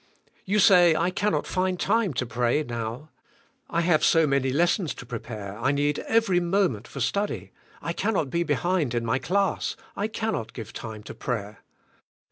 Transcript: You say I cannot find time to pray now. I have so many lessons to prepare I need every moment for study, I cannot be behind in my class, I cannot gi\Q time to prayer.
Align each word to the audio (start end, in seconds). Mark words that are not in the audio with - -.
You 0.45 0.57
say 0.57 0.95
I 0.95 1.11
cannot 1.11 1.45
find 1.45 1.79
time 1.79 2.15
to 2.15 2.25
pray 2.25 2.63
now. 2.63 3.09
I 3.69 3.81
have 3.81 4.03
so 4.03 4.25
many 4.25 4.49
lessons 4.49 4.95
to 4.95 5.05
prepare 5.05 5.59
I 5.59 5.71
need 5.71 5.99
every 5.99 6.39
moment 6.39 6.87
for 6.87 6.99
study, 6.99 7.51
I 7.83 7.93
cannot 7.93 8.31
be 8.31 8.41
behind 8.41 8.95
in 8.95 9.05
my 9.05 9.19
class, 9.19 9.75
I 9.95 10.07
cannot 10.07 10.53
gi\Q 10.53 10.71
time 10.73 11.03
to 11.03 11.13
prayer. 11.13 11.59